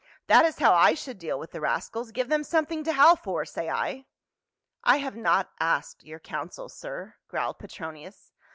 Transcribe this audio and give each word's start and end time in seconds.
"That 0.29 0.45
is 0.45 0.57
how 0.57 0.73
I 0.73 0.95
should 0.95 1.19
deal 1.19 1.37
with 1.37 1.51
the 1.51 1.61
rascals; 1.61 2.09
give 2.09 2.27
them 2.27 2.43
something 2.43 2.83
to 2.85 2.93
howl 2.93 3.15
for, 3.15 3.45
say 3.45 3.69
I." 3.69 4.07
"I 4.83 4.97
have 4.97 5.15
not 5.15 5.51
asked 5.59 6.03
your 6.03 6.17
counsel, 6.19 6.69
sir," 6.69 7.17
growled 7.27 7.59
Petronius. 7.59 8.31